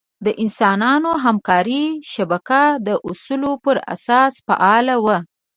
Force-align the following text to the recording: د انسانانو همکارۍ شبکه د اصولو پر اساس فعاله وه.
د 0.25 0.27
انسانانو 0.43 1.09
همکارۍ 1.25 1.85
شبکه 2.13 2.61
د 2.87 2.89
اصولو 3.09 3.51
پر 3.63 3.77
اساس 3.93 4.33
فعاله 4.47 4.95
وه. 5.05 5.17